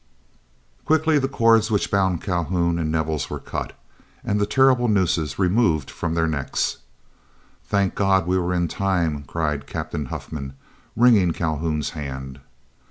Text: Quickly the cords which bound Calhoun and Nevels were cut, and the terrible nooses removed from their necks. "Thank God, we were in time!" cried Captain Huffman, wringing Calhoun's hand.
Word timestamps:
Quickly 0.83 1.19
the 1.19 1.27
cords 1.27 1.69
which 1.69 1.91
bound 1.91 2.23
Calhoun 2.23 2.79
and 2.79 2.91
Nevels 2.91 3.29
were 3.29 3.37
cut, 3.37 3.77
and 4.23 4.41
the 4.41 4.47
terrible 4.47 4.87
nooses 4.87 5.37
removed 5.37 5.91
from 5.91 6.15
their 6.15 6.25
necks. 6.25 6.77
"Thank 7.65 7.93
God, 7.93 8.25
we 8.25 8.39
were 8.39 8.51
in 8.51 8.67
time!" 8.67 9.21
cried 9.27 9.67
Captain 9.67 10.05
Huffman, 10.05 10.53
wringing 10.95 11.33
Calhoun's 11.33 11.91
hand. 11.91 12.39